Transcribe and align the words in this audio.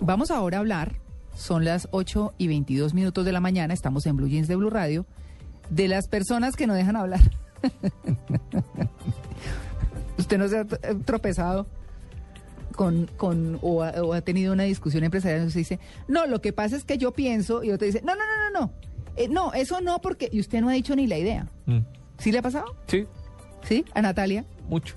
Vamos 0.00 0.30
ahora 0.30 0.56
a 0.58 0.60
hablar, 0.60 0.94
son 1.34 1.64
las 1.64 1.88
8 1.92 2.34
y 2.38 2.48
22 2.48 2.94
minutos 2.94 3.24
de 3.24 3.32
la 3.32 3.40
mañana, 3.40 3.74
estamos 3.74 4.06
en 4.06 4.16
Blue 4.16 4.28
Jeans 4.28 4.48
de 4.48 4.56
Blue 4.56 4.70
Radio, 4.70 5.06
de 5.68 5.88
las 5.88 6.08
personas 6.08 6.56
que 6.56 6.66
no 6.66 6.74
dejan 6.74 6.96
hablar. 6.96 7.20
¿Usted 10.18 10.38
no 10.38 10.48
se 10.48 10.58
ha 10.58 10.64
tr- 10.64 11.04
tropezado 11.04 11.66
con, 12.74 13.08
con 13.16 13.58
o, 13.62 13.82
ha, 13.82 13.90
o 14.02 14.12
ha 14.14 14.20
tenido 14.22 14.52
una 14.52 14.64
discusión 14.64 15.04
empresarial 15.04 15.44
y 15.44 15.46
usted 15.46 15.60
dice, 15.60 15.78
no, 16.08 16.26
lo 16.26 16.40
que 16.40 16.52
pasa 16.52 16.76
es 16.76 16.84
que 16.84 16.98
yo 16.98 17.12
pienso, 17.12 17.62
y 17.62 17.70
otro 17.70 17.86
dice, 17.86 18.00
no, 18.04 18.14
no, 18.14 18.22
no, 18.24 18.50
no, 18.52 18.60
no, 18.66 18.72
Eh, 19.16 19.28
no, 19.28 19.52
eso 19.52 19.80
no, 19.80 20.00
porque, 20.00 20.28
y 20.32 20.40
usted 20.40 20.60
no 20.60 20.68
ha 20.68 20.72
dicho 20.72 20.96
ni 20.96 21.06
la 21.06 21.18
idea. 21.18 21.46
¿Sí 22.18 22.32
le 22.32 22.38
ha 22.38 22.42
pasado? 22.42 22.74
Sí, 22.86 23.06
¿Sí? 23.64 23.84
¿A 23.94 24.00
Natalia? 24.02 24.44
mucho. 24.68 24.96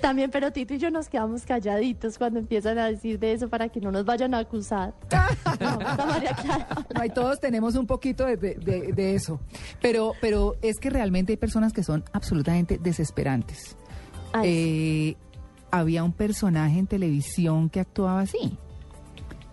También, 0.00 0.30
pero 0.30 0.52
Tito 0.52 0.74
y 0.74 0.78
yo 0.78 0.90
nos 0.90 1.08
quedamos 1.08 1.44
calladitos 1.44 2.16
cuando 2.18 2.38
empiezan 2.38 2.78
a 2.78 2.86
decir 2.86 3.18
de 3.18 3.32
eso 3.32 3.48
para 3.48 3.68
que 3.68 3.80
no 3.80 3.90
nos 3.90 4.04
vayan 4.04 4.34
a 4.34 4.38
acusar. 4.38 4.94
No, 5.60 5.80
está 5.80 6.06
María 6.06 6.34
Clara. 6.34 6.86
No, 6.94 7.04
y 7.04 7.10
todos 7.10 7.40
tenemos 7.40 7.74
un 7.76 7.86
poquito 7.86 8.24
de, 8.26 8.36
de- 8.36 9.14
eso. 9.14 9.40
Pero, 9.80 10.12
pero 10.20 10.56
es 10.62 10.78
que 10.78 10.90
realmente 10.90 11.32
hay 11.32 11.36
personas 11.36 11.72
que 11.72 11.82
son 11.82 12.04
absolutamente 12.12 12.78
desesperantes. 12.78 13.76
Ay, 14.32 14.48
Eh, 14.48 15.16
había 15.70 16.04
un 16.04 16.12
personaje 16.12 16.78
en 16.78 16.86
televisión 16.86 17.68
que 17.70 17.80
actuaba 17.80 18.20
así. 18.20 18.56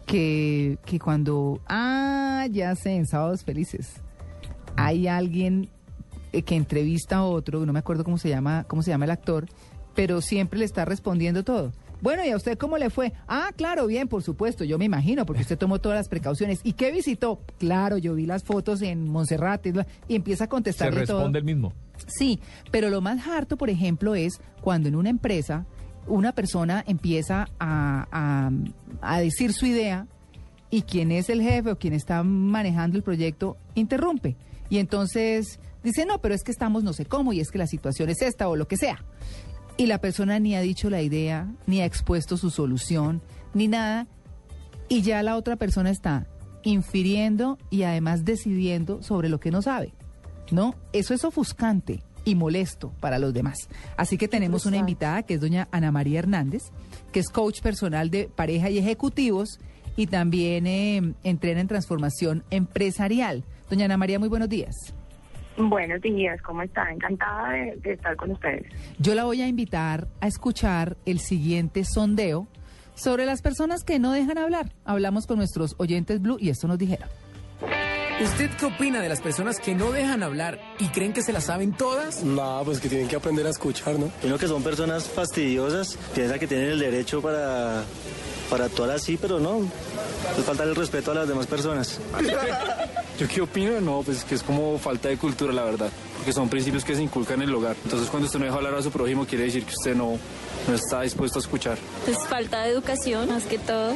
Que, 0.05 0.77
que 0.85 0.99
cuando. 0.99 1.59
Ah, 1.67 2.45
ya 2.51 2.75
sé, 2.75 2.95
en 2.95 3.05
Sábados 3.07 3.43
Felices. 3.43 3.93
Hay 4.75 5.07
alguien 5.07 5.69
eh, 6.33 6.41
que 6.41 6.55
entrevista 6.55 7.17
a 7.17 7.23
otro, 7.23 7.65
no 7.65 7.73
me 7.73 7.79
acuerdo 7.79 8.03
cómo 8.03 8.17
se 8.17 8.29
llama, 8.29 8.65
cómo 8.67 8.81
se 8.83 8.91
llama 8.91 9.05
el 9.05 9.11
actor, 9.11 9.47
pero 9.95 10.21
siempre 10.21 10.59
le 10.59 10.65
está 10.65 10.85
respondiendo 10.85 11.43
todo. 11.43 11.71
Bueno, 12.01 12.25
¿y 12.25 12.29
a 12.31 12.35
usted 12.35 12.57
cómo 12.57 12.79
le 12.79 12.89
fue? 12.89 13.13
Ah, 13.27 13.51
claro, 13.55 13.85
bien, 13.85 14.07
por 14.07 14.23
supuesto, 14.23 14.63
yo 14.63 14.79
me 14.79 14.85
imagino, 14.85 15.23
porque 15.25 15.43
usted 15.43 15.57
tomó 15.57 15.79
todas 15.79 15.97
las 15.99 16.09
precauciones. 16.09 16.59
¿Y 16.63 16.73
qué 16.73 16.91
visitó? 16.91 17.41
Claro, 17.59 17.97
yo 17.99 18.15
vi 18.15 18.25
las 18.25 18.43
fotos 18.43 18.81
en 18.81 19.07
Monserrate 19.07 19.71
y 20.07 20.15
empieza 20.15 20.45
a 20.45 20.47
Se 20.47 20.49
contestarle 20.49 21.05
todo. 21.05 21.17
responde 21.19 21.37
el 21.39 21.45
mismo. 21.45 21.73
Sí, 22.07 22.39
pero 22.71 22.89
lo 22.89 23.01
más 23.01 23.27
harto, 23.27 23.55
por 23.55 23.69
ejemplo, 23.69 24.15
es 24.15 24.41
cuando 24.61 24.89
en 24.89 24.95
una 24.95 25.09
empresa 25.11 25.65
una 26.07 26.31
persona 26.31 26.83
empieza 26.87 27.47
a, 27.59 28.07
a- 28.11 28.51
a 29.01 29.19
decir 29.19 29.53
su 29.53 29.67
idea 29.67 30.07
y 30.71 30.81
quien 30.81 31.11
es 31.11 31.29
el 31.29 31.43
jefe 31.43 31.69
o 31.69 31.77
quien 31.77 31.93
está 31.93 32.23
manejando 32.23 32.97
el 32.97 33.03
proyecto 33.03 33.57
interrumpe. 33.75 34.35
Y 34.71 34.79
entonces 34.79 35.59
dice, 35.83 36.07
no, 36.07 36.19
pero 36.19 36.33
es 36.33 36.41
que 36.43 36.51
estamos 36.51 36.83
no 36.83 36.93
sé 36.93 37.05
cómo 37.05 37.31
y 37.33 37.39
es 37.41 37.51
que 37.51 37.59
la 37.59 37.67
situación 37.67 38.09
es 38.09 38.23
esta 38.23 38.47
o 38.49 38.55
lo 38.55 38.67
que 38.67 38.77
sea. 38.77 39.03
Y 39.77 39.87
la 39.87 39.99
persona 39.99 40.39
ni 40.39 40.55
ha 40.55 40.61
dicho 40.61 40.89
la 40.89 41.01
idea, 41.01 41.51
ni 41.65 41.81
ha 41.81 41.85
expuesto 41.85 42.37
su 42.37 42.49
solución, 42.49 43.21
ni 43.53 43.67
nada. 43.67 44.07
Y 44.89 45.01
ya 45.01 45.23
la 45.23 45.37
otra 45.37 45.55
persona 45.55 45.89
está 45.89 46.27
infiriendo 46.63 47.57
y 47.69 47.83
además 47.83 48.25
decidiendo 48.25 49.01
sobre 49.01 49.29
lo 49.29 49.39
que 49.39 49.51
no 49.51 49.61
sabe. 49.61 49.93
¿no? 50.51 50.75
Eso 50.93 51.13
es 51.13 51.23
ofuscante 51.23 52.03
y 52.23 52.35
molesto 52.35 52.93
para 52.99 53.17
los 53.17 53.33
demás. 53.33 53.67
Así 53.97 54.17
que 54.17 54.27
tenemos 54.27 54.65
una 54.65 54.77
invitada 54.77 55.23
que 55.23 55.35
es 55.35 55.41
doña 55.41 55.67
Ana 55.71 55.91
María 55.91 56.19
Hernández, 56.19 56.63
que 57.11 57.19
es 57.19 57.29
coach 57.29 57.61
personal 57.61 58.09
de 58.09 58.29
pareja 58.33 58.69
y 58.69 58.77
ejecutivos 58.77 59.59
y 59.95 60.07
también 60.07 60.67
eh, 60.67 61.13
entrena 61.23 61.61
en 61.61 61.67
transformación 61.67 62.43
empresarial. 62.51 63.43
Doña 63.69 63.85
Ana 63.85 63.97
María, 63.97 64.19
muy 64.19 64.29
buenos 64.29 64.49
días. 64.49 64.75
Buenos 65.57 66.01
días, 66.01 66.41
¿cómo 66.41 66.61
está? 66.61 66.91
Encantada 66.91 67.49
de, 67.51 67.75
de 67.77 67.93
estar 67.93 68.15
con 68.15 68.31
ustedes. 68.31 68.65
Yo 68.99 69.15
la 69.15 69.25
voy 69.25 69.41
a 69.41 69.47
invitar 69.47 70.07
a 70.21 70.27
escuchar 70.27 70.97
el 71.05 71.19
siguiente 71.19 71.83
sondeo 71.83 72.47
sobre 72.95 73.25
las 73.25 73.41
personas 73.41 73.83
que 73.83 73.99
no 73.99 74.11
dejan 74.11 74.37
hablar. 74.37 74.73
Hablamos 74.85 75.27
con 75.27 75.37
nuestros 75.37 75.75
oyentes 75.77 76.21
Blue 76.21 76.37
y 76.39 76.49
esto 76.49 76.67
nos 76.67 76.77
dijeron. 76.77 77.09
¿Usted 78.21 78.51
qué 78.59 78.65
opina 78.67 79.01
de 79.01 79.09
las 79.09 79.19
personas 79.19 79.59
que 79.59 79.73
no 79.73 79.91
dejan 79.91 80.21
hablar 80.21 80.59
y 80.77 80.89
creen 80.89 81.11
que 81.11 81.23
se 81.23 81.33
las 81.33 81.45
saben 81.45 81.71
todas? 81.71 82.23
No, 82.23 82.61
pues 82.63 82.79
que 82.79 82.87
tienen 82.87 83.07
que 83.07 83.15
aprender 83.15 83.47
a 83.47 83.49
escuchar, 83.49 83.97
¿no? 83.97 84.11
Uno 84.23 84.37
que 84.37 84.47
son 84.47 84.61
personas 84.61 85.09
fastidiosas, 85.09 85.97
piensa 86.13 86.37
que 86.37 86.45
tienen 86.45 86.69
el 86.69 86.79
derecho 86.79 87.19
para, 87.19 87.83
para 88.51 88.65
actuar 88.65 88.91
así, 88.91 89.15
pero 89.15 89.39
no. 89.39 89.61
Es 90.37 90.43
faltar 90.43 90.67
el 90.67 90.75
respeto 90.75 91.11
a 91.11 91.15
las 91.15 91.27
demás 91.27 91.47
personas. 91.47 91.99
¿Yo 93.17 93.27
qué 93.27 93.41
opino? 93.41 93.79
No, 93.79 94.03
pues 94.03 94.25
que 94.25 94.35
es 94.35 94.43
como 94.43 94.77
falta 94.77 95.07
de 95.07 95.17
cultura, 95.17 95.53
la 95.53 95.63
verdad. 95.63 95.89
Porque 96.17 96.33
son 96.33 96.49
principios 96.49 96.83
que 96.83 96.93
se 96.93 97.01
inculcan 97.01 97.41
en 97.41 97.47
el 97.47 97.55
hogar. 97.55 97.75
Entonces, 97.83 98.09
cuando 98.09 98.25
usted 98.25 98.39
no 98.39 98.45
deja 98.45 98.57
hablar 98.57 98.75
a 98.75 98.81
su 98.81 98.91
prójimo, 98.91 99.25
quiere 99.25 99.45
decir 99.45 99.63
que 99.63 99.71
usted 99.71 99.95
no, 99.95 100.19
no 100.67 100.75
está 100.75 101.01
dispuesto 101.01 101.39
a 101.39 101.41
escuchar. 101.41 101.77
Pues 102.05 102.17
falta 102.27 102.63
de 102.63 102.71
educación 102.71 103.29
más 103.29 103.43
que 103.43 103.57
todo 103.57 103.95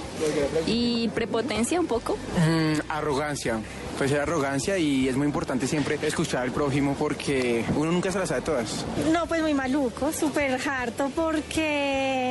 y 0.66 1.09
prepotencia 1.09 1.79
un 1.79 1.87
poco. 1.87 2.17
Mm, 2.37 2.79
arrogancia. 2.89 3.59
Pues 3.97 4.11
es 4.11 4.19
arrogancia 4.19 4.77
y 4.77 5.07
es 5.07 5.16
muy 5.16 5.27
importante 5.27 5.67
siempre 5.67 5.99
escuchar 6.01 6.43
al 6.43 6.51
prójimo 6.51 6.95
porque 6.97 7.63
uno 7.75 7.91
nunca 7.91 8.11
se 8.11 8.19
las 8.19 8.29
sabe 8.29 8.41
todas. 8.41 8.85
No, 9.11 9.25
pues 9.27 9.41
muy 9.41 9.53
maluco, 9.53 10.11
súper 10.11 10.59
harto 10.67 11.11
porque 11.16 12.24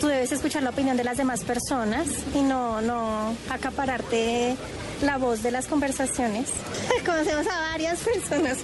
tú 0.00 0.06
debes 0.06 0.32
escuchar 0.32 0.62
la 0.62 0.70
opinión 0.70 0.96
de 0.96 1.04
las 1.04 1.16
demás 1.16 1.44
personas 1.44 2.06
y 2.34 2.42
no, 2.42 2.80
no 2.80 3.34
acapararte 3.50 4.56
la 5.02 5.16
voz 5.18 5.42
de 5.42 5.50
las 5.50 5.66
conversaciones. 5.66 6.48
Conocemos 7.06 7.46
a 7.46 7.60
varias 7.70 8.00
personas. 8.00 8.58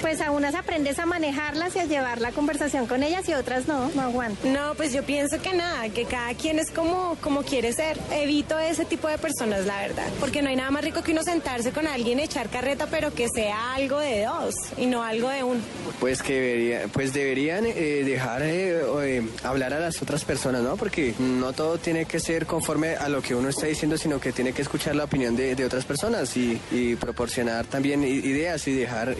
Pues 0.00 0.20
a 0.20 0.30
unas 0.30 0.54
aprendes 0.54 0.98
a 0.98 1.06
manejarlas 1.06 1.76
y 1.76 1.78
a 1.78 1.84
llevar 1.84 2.20
la 2.20 2.32
conversación 2.32 2.86
con 2.86 3.02
ellas 3.02 3.28
y 3.28 3.34
otras 3.34 3.68
no, 3.68 3.90
no 3.94 4.02
aguantan. 4.02 4.52
No, 4.52 4.74
pues 4.74 4.92
yo 4.92 5.02
pienso 5.02 5.40
que 5.40 5.52
nada, 5.52 5.88
que 5.88 6.04
cada 6.04 6.34
quien 6.34 6.58
es 6.58 6.70
como, 6.70 7.16
como 7.20 7.42
quiere 7.42 7.72
ser. 7.72 7.98
Evito 8.12 8.58
ese 8.58 8.84
tipo 8.84 9.08
de 9.08 9.18
personas, 9.18 9.66
la 9.66 9.80
verdad. 9.80 10.08
Porque 10.18 10.42
no 10.42 10.48
hay 10.48 10.56
nada 10.56 10.70
más 10.70 10.84
rico 10.84 11.02
que 11.02 11.12
uno 11.12 11.22
sentarse 11.22 11.72
con 11.72 11.86
alguien, 11.86 12.18
echar 12.18 12.48
carreta, 12.48 12.86
pero 12.86 13.14
que 13.14 13.28
sea 13.28 13.74
algo 13.74 13.98
de 13.98 14.24
dos 14.24 14.54
y 14.76 14.86
no 14.86 15.02
algo 15.02 15.28
de 15.28 15.44
uno. 15.44 15.60
Pues 16.00 16.22
que 16.22 16.34
debería, 16.34 16.88
pues 16.92 17.12
deberían 17.12 17.66
eh, 17.66 18.02
dejar 18.04 18.42
eh, 18.42 18.80
eh, 19.02 19.28
hablar 19.44 19.74
a 19.74 19.80
las 19.80 20.00
otras 20.02 20.24
personas, 20.24 20.62
¿no? 20.62 20.76
Porque 20.76 21.14
no 21.18 21.52
todo 21.52 21.78
tiene 21.78 22.06
que 22.06 22.20
ser 22.20 22.46
conforme 22.46 22.96
a 22.96 23.08
lo 23.08 23.22
que 23.22 23.34
uno 23.34 23.48
está 23.48 23.66
diciendo, 23.66 23.96
sino 23.96 24.20
que 24.20 24.32
tiene 24.32 24.52
que 24.52 24.62
escuchar 24.62 24.96
la 24.96 25.04
opinión 25.04 25.19
de, 25.20 25.54
de 25.54 25.64
otras 25.64 25.84
personas 25.84 26.36
y, 26.36 26.60
y 26.70 26.96
proporcionar 26.96 27.66
también 27.66 28.02
ideas 28.04 28.66
y 28.66 28.72
dejar 28.72 29.14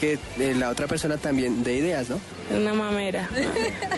que 0.00 0.18
eh, 0.38 0.54
la 0.56 0.70
otra 0.70 0.86
persona 0.86 1.16
también 1.18 1.62
dé 1.62 1.74
ideas, 1.76 2.08
¿no? 2.08 2.18
Una 2.56 2.74
mamera. 2.74 3.28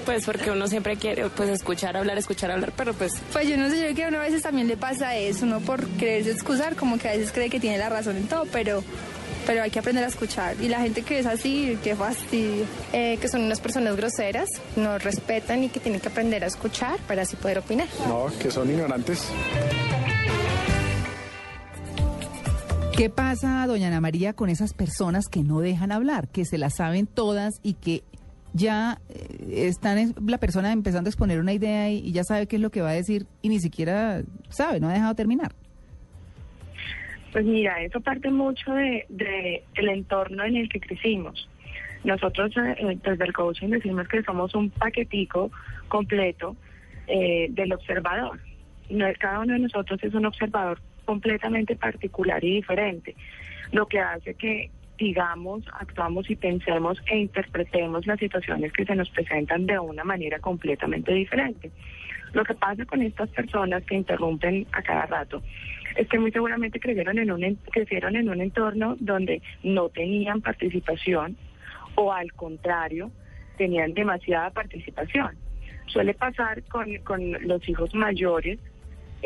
Pues 0.04 0.26
porque 0.26 0.50
uno 0.50 0.66
siempre 0.68 0.96
quiere 0.96 1.30
pues 1.30 1.48
escuchar, 1.48 1.96
hablar, 1.96 2.18
escuchar, 2.18 2.50
hablar, 2.50 2.72
pero 2.76 2.92
pues 2.92 3.12
Pues 3.32 3.48
yo 3.48 3.56
no 3.56 3.70
sé, 3.70 3.76
yo 3.76 3.82
creo 3.84 3.94
que 3.94 4.04
a 4.04 4.08
uno 4.08 4.18
a 4.18 4.22
veces 4.22 4.42
también 4.42 4.68
le 4.68 4.76
pasa 4.76 5.16
eso, 5.16 5.46
no 5.46 5.60
por 5.60 5.86
quererse 5.86 6.30
excusar, 6.32 6.76
como 6.76 6.98
que 6.98 7.08
a 7.08 7.12
veces 7.12 7.32
cree 7.32 7.48
que 7.48 7.58
tiene 7.58 7.78
la 7.78 7.88
razón 7.88 8.16
en 8.16 8.26
todo, 8.26 8.44
pero 8.52 8.84
pero 9.46 9.62
hay 9.62 9.70
que 9.70 9.78
aprender 9.78 10.04
a 10.04 10.08
escuchar. 10.08 10.56
Y 10.60 10.68
la 10.68 10.80
gente 10.80 11.02
que 11.02 11.18
es 11.18 11.26
así, 11.26 11.78
qué 11.82 11.94
fastidio. 11.94 12.64
Eh, 12.92 13.18
que 13.20 13.28
son 13.28 13.42
unas 13.42 13.60
personas 13.60 13.96
groseras, 13.96 14.48
no 14.76 14.98
respetan 14.98 15.64
y 15.64 15.68
que 15.68 15.80
tienen 15.80 16.00
que 16.00 16.08
aprender 16.08 16.44
a 16.44 16.46
escuchar 16.46 16.98
para 17.06 17.22
así 17.22 17.36
poder 17.36 17.58
opinar. 17.58 17.88
No, 18.08 18.26
que 18.38 18.50
son 18.50 18.70
ignorantes. 18.70 19.24
¿Qué 22.96 23.10
pasa, 23.10 23.66
doña 23.66 23.88
Ana 23.88 24.00
María, 24.00 24.34
con 24.34 24.48
esas 24.48 24.72
personas 24.72 25.26
que 25.28 25.42
no 25.42 25.58
dejan 25.60 25.90
hablar, 25.90 26.28
que 26.28 26.44
se 26.44 26.58
las 26.58 26.76
saben 26.76 27.06
todas 27.06 27.54
y 27.62 27.74
que 27.74 28.02
ya 28.52 28.98
eh, 29.08 29.66
están 29.68 29.98
es- 29.98 30.14
la 30.24 30.38
persona 30.38 30.70
empezando 30.70 31.08
a 31.08 31.10
exponer 31.10 31.40
una 31.40 31.52
idea 31.52 31.90
y, 31.90 31.98
y 31.98 32.12
ya 32.12 32.22
sabe 32.22 32.46
qué 32.46 32.56
es 32.56 32.62
lo 32.62 32.70
que 32.70 32.82
va 32.82 32.90
a 32.90 32.94
decir 32.94 33.26
y 33.42 33.48
ni 33.48 33.58
siquiera 33.58 34.22
sabe, 34.48 34.78
no 34.78 34.88
ha 34.88 34.92
dejado 34.92 35.14
terminar? 35.16 35.52
Pues 37.32 37.44
mira, 37.44 37.82
eso 37.82 38.00
parte 38.00 38.30
mucho 38.30 38.72
de, 38.72 39.64
el 39.74 39.88
entorno 39.88 40.44
en 40.44 40.54
el 40.56 40.68
que 40.68 40.78
crecimos. 40.78 41.48
Nosotros 42.04 42.52
eh, 42.56 42.98
desde 43.02 43.24
el 43.24 43.32
coaching 43.32 43.70
decimos 43.70 44.06
que 44.06 44.22
somos 44.22 44.54
un 44.54 44.70
paquetico 44.70 45.50
completo 45.88 46.54
eh, 47.08 47.48
del 47.50 47.72
observador. 47.72 48.38
No, 48.88 49.06
cada 49.18 49.40
uno 49.40 49.54
de 49.54 49.58
nosotros 49.58 49.98
es 50.04 50.14
un 50.14 50.26
observador 50.26 50.80
completamente 51.04 51.76
particular 51.76 52.42
y 52.44 52.56
diferente, 52.56 53.14
lo 53.72 53.86
que 53.86 54.00
hace 54.00 54.34
que 54.34 54.70
digamos, 54.98 55.64
actuamos 55.72 56.30
y 56.30 56.36
pensemos 56.36 57.02
e 57.06 57.18
interpretemos 57.18 58.06
las 58.06 58.18
situaciones 58.18 58.72
que 58.72 58.84
se 58.84 58.94
nos 58.94 59.10
presentan 59.10 59.66
de 59.66 59.78
una 59.78 60.04
manera 60.04 60.38
completamente 60.38 61.12
diferente. 61.12 61.70
Lo 62.32 62.44
que 62.44 62.54
pasa 62.54 62.84
con 62.84 63.02
estas 63.02 63.28
personas 63.30 63.84
que 63.84 63.94
interrumpen 63.94 64.66
a 64.72 64.82
cada 64.82 65.06
rato 65.06 65.42
es 65.96 66.08
que 66.08 66.18
muy 66.18 66.32
seguramente 66.32 66.80
crecieron 66.80 67.18
en 67.18 67.30
un, 67.30 67.58
crecieron 67.70 68.16
en 68.16 68.28
un 68.28 68.40
entorno 68.40 68.96
donde 68.98 69.42
no 69.62 69.88
tenían 69.88 70.40
participación 70.40 71.36
o 71.94 72.12
al 72.12 72.32
contrario, 72.32 73.10
tenían 73.56 73.94
demasiada 73.94 74.50
participación. 74.50 75.36
Suele 75.86 76.14
pasar 76.14 76.62
con, 76.64 76.96
con 76.98 77.32
los 77.46 77.68
hijos 77.68 77.94
mayores 77.94 78.58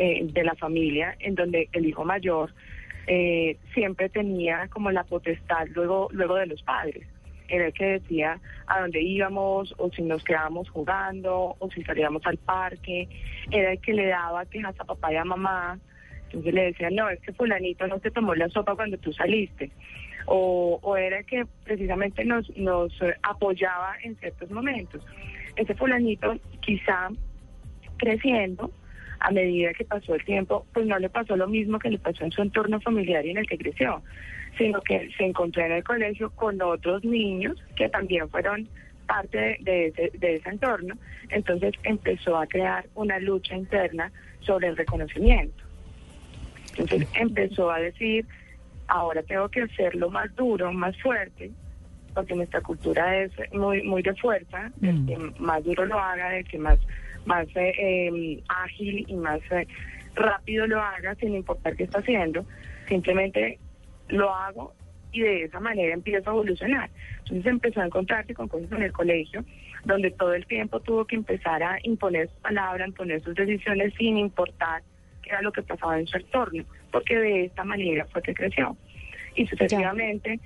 eh, 0.01 0.25
de 0.31 0.43
la 0.45 0.55
familia, 0.55 1.13
en 1.19 1.35
donde 1.35 1.67
el 1.73 1.85
hijo 1.85 2.05
mayor 2.05 2.53
eh, 3.05 3.57
siempre 3.73 4.07
tenía 4.07 4.69
como 4.69 4.91
la 4.91 5.03
potestad 5.03 5.67
luego, 5.75 6.07
luego 6.13 6.35
de 6.35 6.45
los 6.45 6.63
padres. 6.63 7.05
Era 7.49 7.65
el 7.65 7.73
que 7.73 7.85
decía 7.85 8.39
a 8.67 8.79
dónde 8.79 9.01
íbamos, 9.01 9.75
o 9.77 9.91
si 9.91 10.03
nos 10.03 10.23
quedábamos 10.23 10.69
jugando, 10.69 11.57
o 11.59 11.69
si 11.71 11.83
salíamos 11.83 12.25
al 12.25 12.37
parque. 12.37 13.09
Era 13.51 13.73
el 13.73 13.81
que 13.81 13.91
le 13.91 14.07
daba 14.07 14.45
quejas 14.45 14.79
a 14.79 14.85
papá 14.85 15.11
y 15.11 15.17
a 15.17 15.25
mamá. 15.25 15.77
Entonces 16.27 16.53
le 16.53 16.65
decía, 16.67 16.89
no, 16.91 17.09
es 17.09 17.19
que 17.19 17.33
fulanito 17.33 17.85
no 17.87 17.99
te 17.99 18.09
tomó 18.09 18.35
la 18.35 18.47
sopa 18.47 18.77
cuando 18.77 18.97
tú 18.99 19.11
saliste. 19.11 19.69
O, 20.27 20.79
o 20.81 20.95
era 20.95 21.19
el 21.19 21.25
que 21.25 21.45
precisamente 21.65 22.23
nos, 22.23 22.49
nos 22.55 22.93
apoyaba 23.21 23.95
en 24.01 24.15
ciertos 24.15 24.49
momentos. 24.49 25.05
Ese 25.57 25.75
fulanito 25.75 26.35
quizá 26.61 27.09
creciendo, 27.97 28.71
a 29.19 29.31
medida 29.31 29.73
que 29.73 29.85
pasó 29.85 30.15
el 30.15 30.23
tiempo, 30.23 30.65
pues 30.73 30.85
no 30.85 30.97
le 30.97 31.09
pasó 31.09 31.35
lo 31.35 31.47
mismo 31.47 31.79
que 31.79 31.89
le 31.89 31.99
pasó 31.99 32.23
en 32.23 32.31
su 32.31 32.41
entorno 32.41 32.79
familiar 32.81 33.25
y 33.25 33.31
en 33.31 33.37
el 33.37 33.47
que 33.47 33.57
creció, 33.57 34.01
sino 34.57 34.81
que 34.81 35.09
se 35.17 35.25
encontró 35.25 35.63
en 35.65 35.73
el 35.73 35.83
colegio 35.83 36.29
con 36.31 36.61
otros 36.61 37.03
niños 37.03 37.57
que 37.75 37.89
también 37.89 38.29
fueron 38.29 38.67
parte 39.07 39.57
de, 39.61 39.87
ese, 39.87 40.11
de 40.17 40.35
ese 40.35 40.49
entorno, 40.49 40.95
entonces 41.29 41.73
empezó 41.83 42.37
a 42.37 42.45
crear 42.45 42.85
una 42.93 43.19
lucha 43.19 43.55
interna 43.55 44.11
sobre 44.41 44.67
el 44.67 44.77
reconocimiento. 44.77 45.63
Entonces 46.77 47.07
empezó 47.15 47.71
a 47.71 47.79
decir, 47.79 48.25
ahora 48.87 49.23
tengo 49.23 49.49
que 49.49 49.63
hacerlo 49.63 50.09
más 50.09 50.33
duro, 50.35 50.71
más 50.71 50.95
fuerte, 51.01 51.51
porque 52.13 52.35
nuestra 52.35 52.61
cultura 52.61 53.17
es 53.17 53.31
muy 53.51 53.81
muy 53.83 54.01
de 54.01 54.13
fuerza, 54.15 54.71
el 54.81 55.05
que 55.05 55.17
más 55.39 55.63
duro 55.63 55.85
lo 55.85 55.99
haga, 55.99 56.37
el 56.37 56.45
que 56.45 56.57
más 56.57 56.79
más 57.25 57.47
eh, 57.55 57.73
eh, 57.77 58.43
ágil 58.47 59.05
y 59.07 59.15
más 59.15 59.39
eh, 59.51 59.67
rápido 60.15 60.67
lo 60.67 60.81
haga, 60.81 61.15
sin 61.15 61.35
importar 61.35 61.75
qué 61.75 61.83
está 61.83 61.99
haciendo, 61.99 62.45
simplemente 62.87 63.59
lo 64.09 64.33
hago 64.33 64.73
y 65.11 65.21
de 65.21 65.43
esa 65.43 65.59
manera 65.59 65.93
empiezo 65.93 66.29
a 66.29 66.33
evolucionar. 66.33 66.89
Entonces 67.19 67.45
empezó 67.45 67.81
a 67.81 67.85
encontrarse 67.85 68.33
con 68.33 68.47
cosas 68.47 68.71
en 68.71 68.83
el 68.83 68.91
colegio, 68.91 69.43
donde 69.85 70.11
todo 70.11 70.33
el 70.33 70.45
tiempo 70.45 70.79
tuvo 70.79 71.05
que 71.05 71.15
empezar 71.15 71.63
a 71.63 71.77
imponer 71.83 72.29
su 72.29 72.35
palabra, 72.41 72.85
imponer 72.87 73.21
sus 73.21 73.35
decisiones 73.35 73.93
sin 73.97 74.17
importar 74.17 74.83
qué 75.21 75.29
era 75.29 75.41
lo 75.41 75.51
que 75.51 75.63
pasaba 75.63 75.99
en 75.99 76.07
su 76.07 76.17
entorno, 76.17 76.63
porque 76.91 77.17
de 77.17 77.45
esta 77.45 77.63
manera 77.63 78.05
fue 78.11 78.21
que 78.21 78.33
creció. 78.33 78.75
Y 79.35 79.47
sucesivamente 79.47 80.39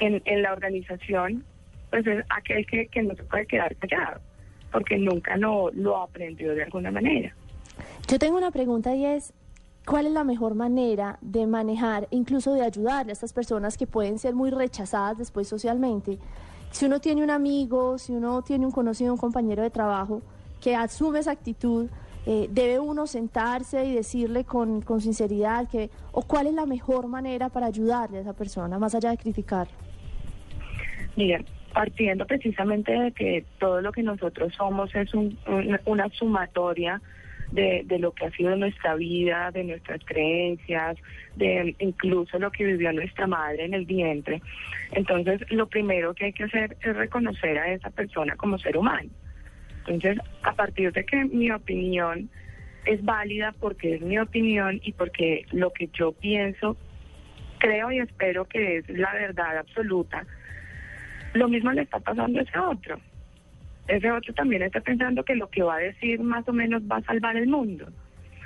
en, 0.00 0.22
en 0.24 0.42
la 0.42 0.52
organización, 0.52 1.44
pues 1.90 2.06
es 2.06 2.24
aquel 2.30 2.66
que, 2.66 2.88
que 2.88 3.02
no 3.02 3.14
se 3.14 3.22
puede 3.24 3.46
quedar 3.46 3.76
callado, 3.76 4.20
porque 4.74 4.98
nunca 4.98 5.36
lo, 5.36 5.70
lo 5.70 5.98
aprendió 5.98 6.52
de 6.52 6.64
alguna 6.64 6.90
manera. 6.90 7.32
Yo 8.08 8.18
tengo 8.18 8.36
una 8.36 8.50
pregunta 8.50 8.92
y 8.92 9.06
es, 9.06 9.32
¿cuál 9.86 10.06
es 10.06 10.12
la 10.12 10.24
mejor 10.24 10.56
manera 10.56 11.16
de 11.20 11.46
manejar, 11.46 12.08
incluso 12.10 12.54
de 12.54 12.62
ayudarle 12.62 13.12
a 13.12 13.14
estas 13.14 13.32
personas 13.32 13.78
que 13.78 13.86
pueden 13.86 14.18
ser 14.18 14.34
muy 14.34 14.50
rechazadas 14.50 15.16
después 15.16 15.46
socialmente? 15.46 16.18
Si 16.72 16.86
uno 16.86 17.00
tiene 17.00 17.22
un 17.22 17.30
amigo, 17.30 17.98
si 17.98 18.14
uno 18.14 18.42
tiene 18.42 18.66
un 18.66 18.72
conocido, 18.72 19.12
un 19.12 19.18
compañero 19.18 19.62
de 19.62 19.70
trabajo 19.70 20.22
que 20.60 20.74
asume 20.74 21.20
esa 21.20 21.30
actitud, 21.30 21.86
eh, 22.26 22.48
debe 22.50 22.80
uno 22.80 23.06
sentarse 23.06 23.84
y 23.84 23.94
decirle 23.94 24.42
con, 24.42 24.80
con 24.80 25.00
sinceridad 25.00 25.68
que, 25.68 25.88
o 26.10 26.22
cuál 26.22 26.48
es 26.48 26.54
la 26.54 26.66
mejor 26.66 27.06
manera 27.06 27.48
para 27.48 27.66
ayudarle 27.66 28.18
a 28.18 28.20
esa 28.22 28.32
persona, 28.32 28.76
más 28.80 28.96
allá 28.96 29.10
de 29.10 29.18
criticar. 29.18 29.68
Mira, 31.14 31.44
partiendo 31.74 32.24
precisamente 32.26 32.92
de 32.92 33.12
que 33.12 33.44
todo 33.58 33.82
lo 33.82 33.92
que 33.92 34.02
nosotros 34.02 34.54
somos 34.54 34.94
es 34.94 35.12
un- 35.12 35.36
un- 35.46 35.78
una 35.84 36.08
sumatoria 36.10 37.02
de, 37.50 37.82
de 37.84 37.98
lo 37.98 38.12
que 38.12 38.26
ha 38.26 38.30
sido 38.30 38.56
nuestra 38.56 38.94
vida, 38.94 39.50
de 39.50 39.64
nuestras 39.64 40.00
creencias, 40.04 40.96
de 41.36 41.74
incluso 41.80 42.38
lo 42.38 42.50
que 42.50 42.64
vivió 42.64 42.92
nuestra 42.92 43.26
madre 43.26 43.64
en 43.64 43.74
el 43.74 43.84
vientre. 43.86 44.40
Entonces, 44.92 45.40
lo 45.50 45.66
primero 45.66 46.14
que 46.14 46.26
hay 46.26 46.32
que 46.32 46.44
hacer 46.44 46.76
es 46.80 46.96
reconocer 46.96 47.58
a 47.58 47.72
esa 47.72 47.90
persona 47.90 48.36
como 48.36 48.58
ser 48.58 48.76
humano. 48.76 49.10
Entonces, 49.86 50.18
a 50.42 50.52
partir 50.54 50.92
de 50.92 51.04
que 51.04 51.24
mi 51.24 51.50
opinión 51.50 52.30
es 52.86 53.04
válida 53.04 53.52
porque 53.60 53.96
es 53.96 54.00
mi 54.00 54.18
opinión 54.18 54.80
y 54.82 54.92
porque 54.92 55.44
lo 55.52 55.72
que 55.72 55.88
yo 55.92 56.12
pienso, 56.12 56.76
creo 57.58 57.90
y 57.90 57.98
espero 57.98 58.44
que 58.46 58.78
es 58.78 58.88
la 58.88 59.12
verdad 59.12 59.58
absoluta, 59.58 60.26
lo 61.34 61.48
mismo 61.48 61.72
le 61.72 61.82
está 61.82 61.98
pasando 62.00 62.38
a 62.38 62.42
ese 62.42 62.58
otro. 62.58 63.00
Ese 63.88 64.10
otro 64.10 64.32
también 64.34 64.62
está 64.62 64.80
pensando 64.80 65.22
que 65.24 65.34
lo 65.34 65.48
que 65.50 65.62
va 65.62 65.76
a 65.76 65.78
decir 65.78 66.20
más 66.20 66.48
o 66.48 66.52
menos 66.52 66.82
va 66.90 66.96
a 66.96 67.02
salvar 67.02 67.36
el 67.36 67.48
mundo. 67.48 67.86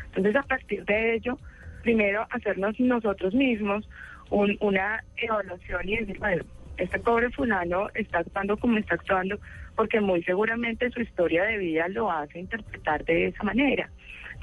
Entonces, 0.07 0.35
a 0.37 0.43
partir 0.43 0.85
de 0.85 1.15
ello, 1.15 1.39
primero 1.83 2.27
hacernos 2.31 2.79
nosotros 2.81 3.35
mismos 3.35 3.89
un- 4.31 4.57
una 4.61 5.03
evaluación 5.17 5.89
y 5.89 5.97
decir, 5.97 6.19
bueno, 6.19 6.43
este 6.77 6.99
pobre 6.99 7.31
fulano 7.31 7.89
está 7.95 8.19
actuando 8.19 8.57
como 8.57 8.79
está 8.79 8.95
actuando 8.95 9.39
porque 9.77 10.01
muy 10.01 10.23
seguramente 10.25 10.91
su 10.91 11.01
historia 11.01 11.45
de 11.45 11.59
vida 11.59 11.89
lo 11.89 12.11
hace 12.11 12.41
interpretar 12.41 13.05
de 13.05 13.29
esa 13.29 13.45
manera. 13.45 13.91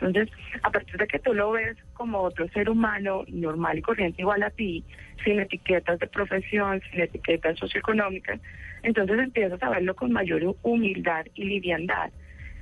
Entonces, 0.01 0.29
a 0.61 0.71
partir 0.71 0.97
de 0.97 1.07
que 1.07 1.19
tú 1.19 1.33
lo 1.33 1.51
ves 1.51 1.77
como 1.93 2.19
otro 2.19 2.47
ser 2.49 2.69
humano 2.69 3.23
normal 3.29 3.77
y 3.77 3.81
corriente 3.81 4.21
igual 4.21 4.43
a 4.43 4.49
ti, 4.49 4.83
sin 5.23 5.39
etiquetas 5.39 5.99
de 5.99 6.07
profesión, 6.07 6.81
sin 6.91 7.01
etiquetas 7.01 7.57
socioeconómicas, 7.57 8.41
entonces 8.83 9.17
empiezas 9.19 9.61
a 9.63 9.69
verlo 9.69 9.95
con 9.95 10.11
mayor 10.11 10.41
hu- 10.43 10.57
humildad 10.63 11.25
y 11.33 11.45
liviandad, 11.45 12.11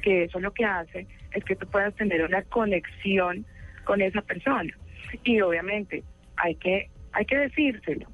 que 0.04 0.26
eso 0.26 0.40
lo 0.40 0.52
que 0.54 0.64
hace 0.66 1.08
es 1.32 1.44
que 1.44 1.56
tú 1.56 1.66
puedas 1.68 1.96
tener 1.96 2.24
una 2.24 2.44
conexión 2.44 3.46
con 3.84 4.02
esa 4.02 4.22
persona. 4.22 4.72
Y 5.24 5.42
obviamente 5.42 6.04
hay 6.38 6.56
que, 6.56 6.90
hay 7.14 7.26
que 7.26 7.38
decírselo, 7.38 8.08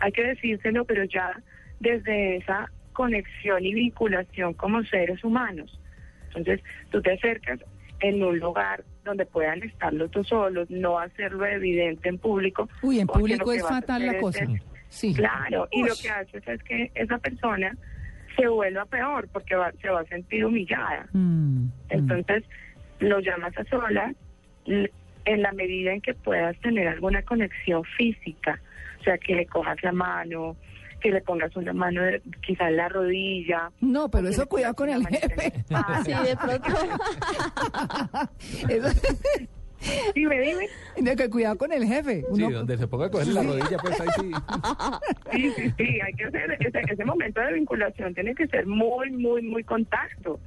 hay 0.00 0.12
que 0.12 0.24
decírselo, 0.24 0.84
pero 0.84 1.04
ya 1.04 1.32
desde 1.80 2.36
esa 2.36 2.70
conexión 2.92 3.64
y 3.64 3.72
vinculación 3.72 4.52
como 4.54 4.82
seres 4.84 5.24
humanos. 5.24 5.80
Entonces, 6.26 6.60
tú 6.90 7.00
te 7.00 7.12
acercas 7.12 7.60
en 8.00 8.22
un 8.22 8.38
lugar 8.38 8.84
donde 9.04 9.26
puedan 9.26 9.62
estar 9.62 9.92
los 9.92 10.10
dos 10.10 10.26
solos, 10.28 10.68
no 10.70 10.98
hacerlo 10.98 11.44
evidente 11.46 12.08
en 12.08 12.18
público. 12.18 12.68
Uy, 12.82 13.00
en 13.00 13.06
público 13.06 13.52
es 13.52 13.62
fatal 13.66 14.06
la 14.06 14.18
cosa. 14.18 14.44
es- 14.44 14.62
Sí. 14.90 15.14
Claro, 15.14 15.68
y 15.70 15.82
lo 15.82 15.92
que 16.00 16.08
haces 16.08 16.48
es 16.48 16.62
que 16.62 16.90
esa 16.94 17.18
persona 17.18 17.76
se 18.36 18.48
vuelva 18.48 18.86
peor 18.86 19.28
porque 19.32 19.54
va- 19.54 19.72
se 19.82 19.90
va 19.90 20.00
a 20.00 20.04
sentir 20.06 20.46
humillada. 20.46 21.06
Mm, 21.12 21.64
mm. 21.66 21.70
Entonces, 21.90 22.44
lo 23.00 23.20
llamas 23.20 23.52
a 23.58 23.64
solas 23.64 24.14
en 24.64 25.42
la 25.42 25.52
medida 25.52 25.92
en 25.92 26.00
que 26.00 26.14
puedas 26.14 26.58
tener 26.60 26.88
alguna 26.88 27.22
conexión 27.22 27.84
física, 27.98 28.58
o 29.00 29.02
sea, 29.04 29.18
que 29.18 29.34
le 29.34 29.44
cojas 29.46 29.76
la 29.82 29.92
mano, 29.92 30.56
que 31.00 31.10
le 31.10 31.20
pongas 31.22 31.54
una 31.56 31.72
mano 31.72 32.02
de- 32.02 32.22
quizá 32.46 32.68
en 32.68 32.76
la 32.76 32.88
rodilla. 32.88 33.70
No, 33.80 34.10
pero 34.10 34.28
eso 34.28 34.46
cuidado 34.48 34.74
con 34.74 34.88
el 34.90 35.06
jefe. 35.06 35.46
espalda. 35.58 36.02
Sí, 36.04 36.12
de 36.12 36.36
pronto. 36.36 36.68
Eso- 38.68 39.00
Dime, 40.12 40.40
dime. 40.40 40.66
No, 41.00 41.14
que 41.14 41.30
cuidado 41.30 41.56
con 41.56 41.72
el 41.72 41.84
jefe. 41.86 42.24
Sí, 42.34 42.42
donde 42.42 42.76
se 42.76 42.88
ponga 42.88 43.06
a 43.06 43.10
cogerle 43.10 43.34
la 43.34 43.42
rodilla, 43.44 43.78
pues 43.80 44.00
ahí 44.00 44.08
sí. 44.18 44.32
Sí, 45.30 45.50
sí, 45.56 45.72
sí, 45.78 46.00
hay 46.00 46.12
que 46.14 46.24
hacer 46.24 46.56
ese, 46.58 46.80
ese 46.92 47.04
momento 47.04 47.40
de 47.40 47.52
vinculación, 47.52 48.12
tiene 48.12 48.34
que 48.34 48.48
ser 48.48 48.66
muy, 48.66 49.10
muy, 49.12 49.40
muy 49.42 49.62
contacto. 49.62 50.40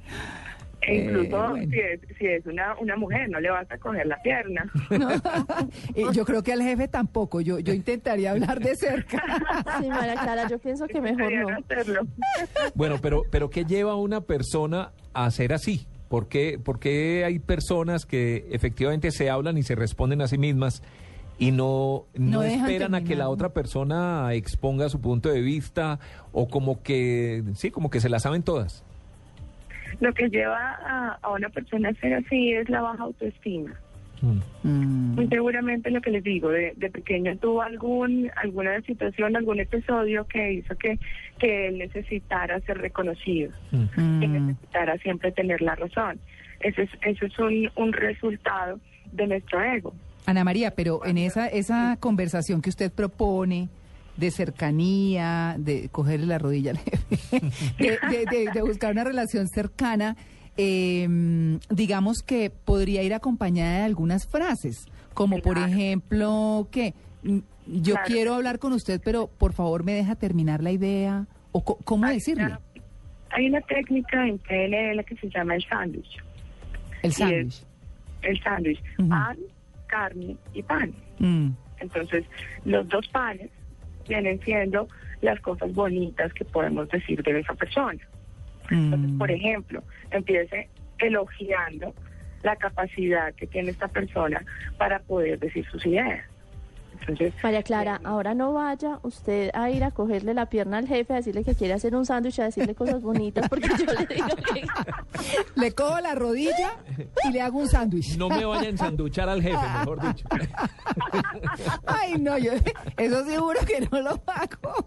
E 0.82 0.92
Eh, 0.98 1.04
incluso 1.04 1.48
bueno. 1.48 1.70
si 1.70 1.78
es, 1.78 2.00
si 2.18 2.26
es 2.26 2.46
una, 2.46 2.76
una 2.78 2.96
mujer, 2.96 3.28
no 3.30 3.38
le 3.40 3.50
vas 3.50 3.70
a 3.70 3.78
coger 3.78 4.06
la 4.06 4.20
pierna. 4.22 4.70
Eh, 5.94 6.04
yo 6.12 6.24
creo 6.24 6.42
que 6.42 6.52
al 6.52 6.62
jefe 6.62 6.88
tampoco. 6.88 7.40
Yo, 7.40 7.58
yo 7.58 7.72
intentaría 7.72 8.30
hablar 8.32 8.60
de 8.60 8.74
cerca. 8.76 9.22
Sí, 9.80 9.88
María 9.88 10.14
Clara, 10.14 10.48
yo 10.48 10.58
pienso 10.58 10.86
que 10.86 11.00
mejor 11.00 11.32
no. 11.32 11.48
hacerlo. 11.56 12.02
Bueno, 12.74 12.96
pero, 13.00 13.22
pero 13.30 13.50
¿qué 13.50 13.64
lleva 13.64 13.92
a 13.92 13.96
una 13.96 14.20
persona 14.22 14.92
a 15.12 15.30
ser 15.30 15.52
así? 15.52 15.86
¿Por 16.08 16.28
qué, 16.28 16.58
por 16.62 16.78
qué 16.78 17.24
hay 17.24 17.38
personas 17.38 18.04
que 18.06 18.46
efectivamente 18.50 19.10
se 19.10 19.30
hablan 19.30 19.56
y 19.58 19.62
se 19.62 19.74
responden 19.74 20.20
a 20.20 20.28
sí 20.28 20.36
mismas 20.38 20.82
y 21.38 21.50
no, 21.52 22.04
no, 22.14 22.42
esperan 22.42 22.94
a 22.94 23.02
que 23.02 23.16
la 23.16 23.28
otra 23.28 23.48
persona 23.50 24.28
exponga 24.34 24.88
su 24.88 25.00
punto 25.00 25.30
de 25.30 25.40
vista 25.40 25.98
o 26.32 26.48
como 26.48 26.82
que, 26.82 27.42
sí, 27.54 27.70
como 27.70 27.88
que 27.90 28.00
se 28.00 28.08
la 28.10 28.18
saben 28.18 28.42
todas? 28.42 28.84
Lo 30.00 30.12
que 30.12 30.28
lleva 30.28 30.78
a, 30.84 31.18
a 31.22 31.30
una 31.32 31.48
persona 31.48 31.90
a 31.90 31.94
ser 31.94 32.14
así 32.14 32.52
es 32.52 32.68
la 32.68 32.80
baja 32.82 33.02
autoestima. 33.04 33.74
Mm. 34.62 35.14
Muy 35.16 35.26
seguramente 35.26 35.90
lo 35.90 36.00
que 36.00 36.10
les 36.12 36.22
digo, 36.22 36.48
de, 36.50 36.72
de 36.76 36.90
pequeño 36.90 37.36
tuvo 37.38 37.60
algún 37.62 38.30
alguna 38.36 38.80
situación, 38.82 39.34
algún 39.34 39.58
episodio 39.58 40.24
que 40.28 40.52
hizo 40.52 40.76
que, 40.76 40.98
que 41.38 41.66
él 41.68 41.78
necesitara 41.78 42.60
ser 42.60 42.78
reconocido, 42.78 43.50
que 43.70 44.00
Mm. 44.00 44.46
necesitara 44.46 44.96
siempre 44.98 45.32
tener 45.32 45.60
la 45.60 45.74
razón. 45.74 46.20
ese 46.60 46.82
es, 46.82 46.90
eso 47.02 47.26
es 47.26 47.38
un, 47.40 47.68
un 47.74 47.92
resultado 47.92 48.78
de 49.10 49.26
nuestro 49.26 49.60
ego. 49.60 49.92
Ana 50.24 50.44
María, 50.44 50.70
pero 50.70 51.04
en 51.04 51.18
esa, 51.18 51.48
esa 51.48 51.96
conversación 51.98 52.62
que 52.62 52.70
usted 52.70 52.92
propone 52.92 53.68
de 54.16 54.30
cercanía, 54.30 55.56
de 55.58 55.88
cogerle 55.90 56.26
la 56.26 56.38
rodilla 56.38 56.72
al 56.72 56.78
jefe, 56.78 57.40
de, 57.78 58.50
de- 58.52 58.62
buscar 58.62 58.92
una 58.92 59.04
relación 59.04 59.48
cercana, 59.48 60.16
eh, 60.56 61.58
digamos 61.70 62.22
que 62.22 62.50
podría 62.50 63.02
ir 63.02 63.14
acompañada 63.14 63.78
de 63.78 63.84
algunas 63.84 64.26
frases, 64.26 64.86
como 65.14 65.38
por 65.38 65.58
ejemplo 65.58 66.68
que 66.70 66.94
mm, 67.22 67.38
yo 67.66 67.94
Claro. 67.94 68.06
quiero 68.06 68.34
hablar 68.34 68.58
con 68.58 68.72
usted, 68.72 69.00
pero 69.02 69.28
por 69.28 69.52
favor 69.54 69.82
me 69.84 69.92
deja 69.94 70.14
terminar 70.14 70.62
la 70.62 70.72
idea, 70.72 71.26
o 71.52 71.62
cómo 71.64 72.06
decirle, 72.06 72.56
Hay 73.30 73.48
una 73.48 73.60
técnica 73.62 74.26
en 74.26 74.38
PNL 74.38 75.04
que 75.04 75.16
se 75.16 75.28
llama 75.30 75.54
el 75.56 75.64
sándwich. 75.64 76.16
el 77.02 77.12
sándwich. 77.12 77.64
El 78.22 78.40
sándwich, 78.42 78.80
pan, 79.08 79.36
carne 79.86 80.36
y 80.54 80.62
pan. 80.62 80.92
Mm. 81.18 81.48
Entonces, 81.80 82.24
los 82.64 82.86
dos 82.88 83.08
panes 83.08 83.50
vienen 84.08 84.40
siendo 84.40 84.88
las 85.20 85.40
cosas 85.40 85.72
bonitas 85.72 86.32
que 86.34 86.44
podemos 86.44 86.88
decir 86.88 87.22
de 87.22 87.40
esa 87.40 87.54
persona. 87.54 87.98
Entonces, 88.70 89.10
por 89.18 89.30
ejemplo, 89.30 89.82
empiece 90.10 90.68
elogiando 90.98 91.94
la 92.42 92.56
capacidad 92.56 93.34
que 93.34 93.46
tiene 93.46 93.70
esta 93.70 93.88
persona 93.88 94.44
para 94.78 95.00
poder 95.00 95.38
decir 95.38 95.64
sus 95.70 95.84
ideas. 95.86 96.24
Entonces, 97.08 97.34
María 97.42 97.62
Clara, 97.62 98.00
ahora 98.04 98.34
no 98.34 98.52
vaya 98.52 99.00
usted 99.02 99.50
a 99.54 99.70
ir 99.70 99.82
a 99.82 99.90
cogerle 99.90 100.34
la 100.34 100.46
pierna 100.46 100.78
al 100.78 100.86
jefe, 100.86 101.12
a 101.12 101.16
decirle 101.16 101.42
que 101.42 101.54
quiere 101.54 101.74
hacer 101.74 101.96
un 101.96 102.06
sándwich, 102.06 102.38
a 102.38 102.44
decirle 102.44 102.74
cosas 102.74 103.02
bonitas, 103.02 103.48
porque 103.48 103.68
yo 103.68 103.92
le 103.92 104.06
digo 104.06 104.28
que... 104.36 104.62
Le 105.60 105.72
cojo 105.72 106.00
la 106.00 106.14
rodilla 106.14 106.76
y 107.24 107.32
le 107.32 107.40
hago 107.40 107.60
un 107.60 107.68
sándwich. 107.68 108.16
No 108.16 108.28
me 108.28 108.44
vaya 108.44 108.62
a 108.62 108.70
ensanduchar 108.70 109.28
al 109.28 109.42
jefe, 109.42 109.56
mejor 109.78 110.00
dicho. 110.00 110.26
Ay, 111.86 112.14
no, 112.18 112.38
yo 112.38 112.52
eso 112.96 113.24
seguro 113.24 113.60
que 113.66 113.80
no 113.90 114.00
lo 114.00 114.22
hago. 114.26 114.86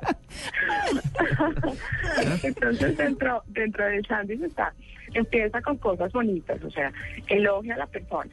Entonces, 2.42 2.96
dentro, 2.96 3.42
dentro 3.48 3.86
del 3.86 4.06
sándwich 4.06 4.42
está, 4.42 4.72
empieza 5.12 5.60
con 5.62 5.76
cosas 5.78 6.12
bonitas, 6.12 6.62
o 6.62 6.70
sea, 6.70 6.92
elogia 7.28 7.74
a 7.74 7.78
la 7.78 7.86
persona. 7.86 8.30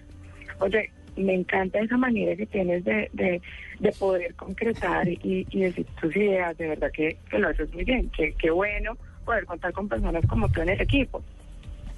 Oye, 0.60 0.92
me 1.16 1.34
encanta 1.34 1.80
esa 1.80 1.98
manera 1.98 2.36
que 2.36 2.46
tienes 2.46 2.84
de, 2.84 3.10
de, 3.14 3.42
de 3.80 3.92
poder 3.94 4.34
concretar 4.36 5.08
y, 5.08 5.46
y 5.50 5.60
decir 5.62 5.86
tus 6.00 6.16
ideas, 6.16 6.58
de 6.58 6.70
verdad 6.70 6.92
que, 6.92 7.18
que 7.30 7.40
lo 7.40 7.50
haces 7.50 7.74
muy 7.74 7.84
bien, 7.84 8.10
que, 8.10 8.34
qué 8.34 8.50
bueno 8.52 8.98
poder 9.26 9.46
contar 9.46 9.74
con 9.74 9.88
personas 9.88 10.26
como 10.28 10.50
tú 10.50 10.62
en 10.62 10.70
el 10.70 10.82
equipo. 10.82 11.22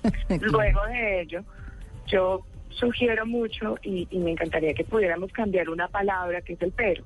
Luego 0.42 0.86
de 0.88 1.22
ello, 1.22 1.44
yo 2.08 2.42
sugiero 2.70 3.26
mucho 3.26 3.78
y, 3.84 4.08
y 4.12 4.20
me 4.20 4.32
encantaría 4.32 4.74
que 4.74 4.84
pudiéramos 4.84 5.32
cambiar 5.32 5.70
una 5.70 5.88
palabra 5.88 6.42
que 6.42 6.54
es 6.54 6.62
el 6.62 6.72
pero. 6.72 7.04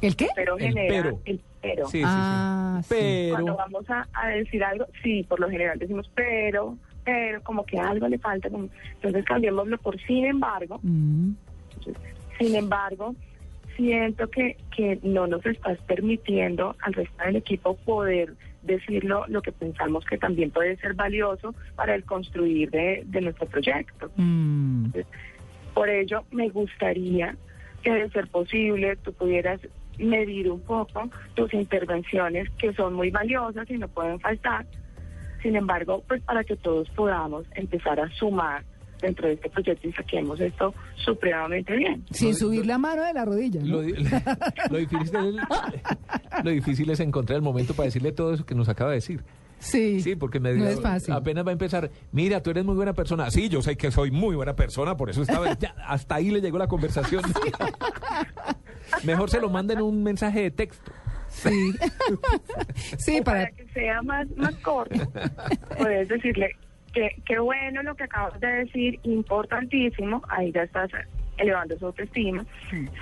¿El 0.00 0.16
qué? 0.16 0.28
Pero 0.34 0.58
El 0.58 0.66
genera 0.66 1.02
pero. 1.02 1.20
el 1.24 1.40
pero. 1.62 1.86
Sí, 1.86 1.98
sí, 1.98 1.98
sí. 1.98 2.06
Ah, 2.06 2.80
sí. 2.82 3.28
Cuando 3.30 3.56
Pero, 3.56 3.56
vamos 3.56 3.90
a, 3.90 4.06
a 4.12 4.28
decir 4.28 4.62
algo, 4.64 4.86
sí, 5.02 5.24
por 5.28 5.40
lo 5.40 5.48
general 5.48 5.78
decimos 5.78 6.10
pero, 6.14 6.76
pero, 7.04 7.42
como 7.42 7.64
que 7.66 7.78
algo 7.78 8.08
le 8.08 8.18
falta. 8.18 8.48
como- 8.50 8.68
Entonces 8.94 9.24
cambiémoslo 9.24 9.78
por 9.78 10.00
sin 10.02 10.24
embargo. 10.24 10.80
Mm. 10.82 11.32
Sin 12.38 12.54
embargo, 12.56 13.14
siento 13.76 14.28
que, 14.30 14.56
que 14.74 14.98
no 15.02 15.26
nos 15.26 15.44
estás 15.46 15.78
permitiendo 15.82 16.74
al 16.80 16.94
resto 16.94 17.24
del 17.24 17.36
equipo 17.36 17.76
poder 17.76 18.34
decirlo 18.62 19.24
lo 19.28 19.42
que 19.42 19.52
pensamos 19.52 20.04
que 20.06 20.16
también 20.16 20.50
puede 20.50 20.76
ser 20.76 20.94
valioso 20.94 21.54
para 21.76 21.94
el 21.94 22.04
construir 22.04 22.70
de, 22.70 23.02
de 23.06 23.20
nuestro 23.20 23.46
proyecto. 23.46 24.10
Mm. 24.16 24.86
Por 25.74 25.88
ello, 25.90 26.24
me 26.30 26.48
gustaría 26.48 27.36
que 27.82 27.92
de 27.92 28.08
ser 28.10 28.28
posible 28.28 28.96
tú 28.96 29.12
pudieras 29.12 29.60
medir 29.98 30.50
un 30.50 30.60
poco 30.60 31.10
tus 31.34 31.52
intervenciones 31.52 32.48
que 32.58 32.72
son 32.72 32.94
muy 32.94 33.10
valiosas 33.10 33.70
y 33.70 33.76
no 33.78 33.88
pueden 33.88 34.18
faltar. 34.20 34.64
Sin 35.44 35.54
embargo, 35.56 36.02
pues 36.08 36.20
para 36.22 36.42
que 36.42 36.56
todos 36.56 36.88
podamos 36.96 37.44
empezar 37.54 38.00
a 38.00 38.10
sumar 38.14 38.64
dentro 39.00 39.28
de 39.28 39.34
este 39.34 39.50
proyecto 39.50 39.86
y 39.86 39.92
saquemos 39.92 40.40
esto 40.40 40.72
supremamente 41.04 41.76
bien. 41.76 42.02
Sin 42.10 42.34
subir 42.34 42.64
la 42.64 42.78
mano 42.78 43.02
de 43.02 43.12
la 43.12 43.24
rodilla. 43.26 43.60
¿no? 43.60 43.66
lo, 43.76 43.80
di- 43.82 43.92
lo 44.70 44.78
difícil 44.78 45.14
es, 45.16 46.42
lo 46.44 46.50
difícil 46.50 46.88
es 46.90 47.00
encontrar 47.00 47.36
el 47.36 47.42
momento 47.42 47.74
para 47.74 47.84
decirle 47.84 48.12
todo 48.12 48.32
eso 48.32 48.46
que 48.46 48.54
nos 48.54 48.68
acaba 48.70 48.90
de 48.90 48.96
decir. 48.96 49.22
Sí, 49.58 50.00
Sí, 50.00 50.16
porque 50.16 50.40
me 50.40 50.52
no 50.54 50.66
es 50.66 50.80
fácil. 50.80 51.12
apenas 51.14 51.44
va 51.46 51.50
a 51.50 51.52
empezar, 51.52 51.90
mira, 52.12 52.42
tú 52.42 52.50
eres 52.50 52.64
muy 52.64 52.74
buena 52.74 52.92
persona. 52.94 53.30
Sí, 53.30 53.48
yo 53.50 53.60
sé 53.62 53.76
que 53.76 53.90
soy 53.90 54.10
muy 54.10 54.36
buena 54.36 54.56
persona, 54.56 54.96
por 54.96 55.10
eso 55.10 55.22
estaba, 55.22 55.56
ya, 55.58 55.74
hasta 55.86 56.14
ahí 56.16 56.30
le 56.30 56.40
llegó 56.40 56.56
la 56.58 56.66
conversación. 56.68 57.22
Mejor 59.04 59.30
se 59.30 59.40
lo 59.40 59.50
manden 59.50 59.80
un 59.82 60.02
mensaje 60.02 60.40
de 60.42 60.50
texto. 60.50 60.90
Sí, 61.34 63.20
para 63.24 63.40
para... 63.40 63.50
que 63.50 63.66
sea 63.68 64.02
más, 64.02 64.28
más 64.36 64.54
corto, 64.56 64.94
puedes 65.78 66.08
decirle 66.08 66.56
que 66.92 67.10
qué 67.26 67.38
bueno 67.38 67.82
lo 67.82 67.94
que 67.96 68.04
acabas 68.04 68.38
de 68.40 68.46
decir, 68.46 69.00
importantísimo, 69.02 70.22
ahí 70.28 70.52
ya 70.52 70.62
estás 70.62 70.90
elevando 71.36 71.76
su 71.78 71.86
autoestima. 71.86 72.46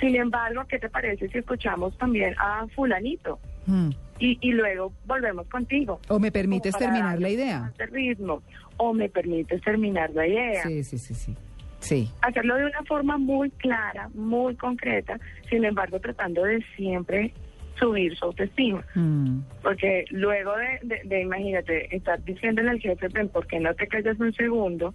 Sin 0.01 0.17
embargo, 0.17 0.65
¿qué 0.69 0.79
te 0.79 0.89
parece 0.89 1.29
si 1.29 1.39
escuchamos 1.39 1.97
también 1.99 2.35
a 2.39 2.67
fulanito? 2.75 3.39
Mm. 3.65 3.91
y, 4.19 4.39
y 4.41 4.51
luego 4.51 4.93
volvemos 5.07 5.47
contigo. 5.47 6.01
O 6.09 6.19
me 6.19 6.33
permites 6.33 6.77
terminar 6.77 7.21
la 7.21 7.29
idea. 7.29 7.73
ritmo, 7.93 8.43
o 8.77 8.93
me 8.93 9.09
permites 9.09 9.61
terminar 9.63 10.11
la 10.11 10.27
idea. 10.27 10.63
Sí, 10.65 10.83
sí, 10.83 10.99
sí, 10.99 11.15
sí. 11.15 11.37
Sí. 11.79 12.11
Hacerlo 12.23 12.57
de 12.57 12.67
una 12.67 12.83
forma 12.85 13.19
muy 13.19 13.51
clara, 13.51 14.09
muy 14.15 14.55
concreta, 14.57 15.19
sin 15.51 15.65
embargo 15.65 15.99
tratando 16.01 16.45
de 16.45 16.65
siempre 16.77 17.33
subir 17.79 18.17
su 18.17 18.27
autoestima. 18.27 18.85
Mm. 18.95 19.41
Porque 19.63 20.05
luego 20.11 20.57
de, 20.57 20.79
de, 20.83 21.01
de, 21.05 21.21
imagínate, 21.23 21.95
estar 21.95 22.23
diciéndole 22.25 22.71
al 22.71 22.81
jefe, 22.81 23.09
ven, 23.09 23.29
¿por 23.29 23.47
qué 23.47 23.61
no 23.61 23.75
te 23.75 23.87
callas 23.87 24.19
un 24.21 24.33
segundo? 24.33 24.95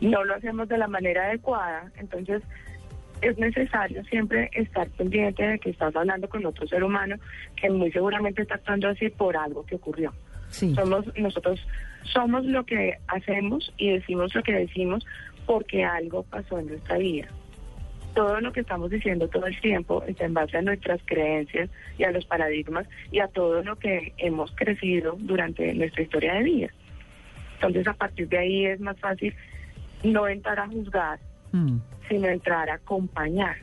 No 0.00 0.24
lo 0.24 0.34
hacemos 0.34 0.68
de 0.68 0.78
la 0.78 0.88
manera 0.88 1.24
adecuada, 1.26 1.90
entonces 1.96 2.42
es 3.22 3.38
necesario 3.38 4.04
siempre 4.04 4.50
estar 4.52 4.88
pendiente 4.90 5.42
de 5.42 5.58
que 5.58 5.70
estás 5.70 5.94
hablando 5.96 6.28
con 6.28 6.44
otro 6.44 6.66
ser 6.66 6.84
humano 6.84 7.16
que 7.56 7.70
muy 7.70 7.90
seguramente 7.90 8.42
está 8.42 8.56
actuando 8.56 8.88
así 8.88 9.08
por 9.08 9.36
algo 9.36 9.64
que 9.64 9.76
ocurrió. 9.76 10.12
Sí. 10.48 10.74
Somos 10.74 11.06
nosotros 11.16 11.66
somos 12.02 12.44
lo 12.44 12.64
que 12.64 12.94
hacemos 13.08 13.72
y 13.78 13.90
decimos 13.90 14.34
lo 14.34 14.42
que 14.42 14.52
decimos 14.52 15.04
porque 15.46 15.84
algo 15.84 16.22
pasó 16.24 16.58
en 16.58 16.66
nuestra 16.66 16.98
vida. 16.98 17.28
Todo 18.16 18.40
lo 18.40 18.50
que 18.50 18.60
estamos 18.60 18.90
diciendo 18.90 19.28
todo 19.28 19.46
el 19.46 19.60
tiempo 19.60 20.02
está 20.08 20.24
en 20.24 20.34
base 20.34 20.56
a 20.56 20.62
nuestras 20.62 21.00
creencias 21.04 21.70
y 21.98 22.02
a 22.02 22.10
los 22.10 22.24
paradigmas 22.24 22.88
y 23.12 23.20
a 23.20 23.28
todo 23.28 23.62
lo 23.62 23.76
que 23.76 24.14
hemos 24.16 24.50
crecido 24.56 25.16
durante 25.20 25.72
nuestra 25.74 26.02
historia 26.02 26.34
de 26.34 26.42
vida. 26.42 26.68
Entonces, 27.54 27.86
a 27.86 27.92
partir 27.92 28.28
de 28.28 28.38
ahí 28.38 28.66
es 28.66 28.80
más 28.80 28.98
fácil 28.98 29.34
no 30.02 30.26
entrar 30.26 30.58
a 30.58 30.66
juzgar, 30.66 31.20
Mm. 31.52 31.78
sino 32.08 32.28
entrar 32.28 32.68
a 32.70 32.74
acompañar. 32.74 33.56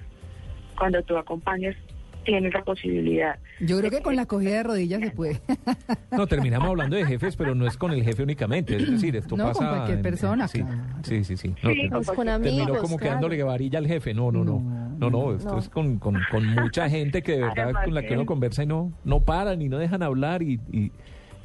Cuando 0.78 1.04
tú 1.04 1.18
acompañas, 1.18 1.76
tienes 2.24 2.54
la 2.54 2.64
posibilidad. 2.64 3.38
Yo 3.60 3.78
creo 3.80 3.92
que 3.92 4.02
con 4.02 4.16
la 4.16 4.26
cogida 4.26 4.52
de 4.58 4.64
rodillas 4.64 5.02
se 5.02 5.12
puede. 5.12 5.40
No, 6.12 6.28
terminamos 6.28 6.70
hablando 6.70 6.96
de 6.96 7.06
jefes, 7.06 7.36
pero 7.36 7.56
no 7.56 7.66
es 7.68 7.76
con 7.76 7.92
el 7.92 8.04
jefe 8.04 8.22
únicamente. 8.24 8.76
Es 8.76 8.90
decir, 8.90 9.16
esto 9.16 9.36
No, 9.36 9.46
con 9.46 9.54
pasa. 9.54 9.70
cualquier 9.70 9.98
en- 9.98 10.04
persona, 10.04 10.48
Sí, 10.48 10.60
claro. 10.62 10.78
sí, 11.04 11.24
sí. 11.24 11.38
sí. 11.38 11.48
No, 11.64 11.70
Sí, 11.72 11.76
te- 11.82 11.90
con 11.90 11.90
Pues 12.04 12.08
con 12.12 12.26
terminó 12.28 12.34
amigos, 12.64 12.78
como 12.80 12.98
claro. 12.98 13.10
quedándole 13.20 13.44
varilla 13.44 13.80
al 13.80 13.88
jefe. 13.88 14.14
No, 14.14 14.32
no, 14.32 14.44
no. 14.44 14.60
No, 15.00 15.10
no, 15.10 15.34
esto 15.36 15.54
No. 15.54 15.60
es 15.60 15.70
con, 15.70 15.98
con, 15.98 16.18
con 16.32 16.46
mucha 16.48 16.88
gente 16.90 17.22
que 17.24 17.34
de 17.34 17.40
verdad 17.42 17.64
Además 17.66 17.84
con 17.86 17.94
la 17.96 18.04
que 18.04 18.14
uno 18.14 18.26
conversa 18.26 18.64
y 18.64 18.68
no, 18.68 18.94
no 19.04 19.20
paran 19.22 19.62
y 19.62 19.70
no 19.70 19.78
dejan 19.80 20.04
hablar 20.04 20.44
y, 20.44 20.60
y 20.72 20.92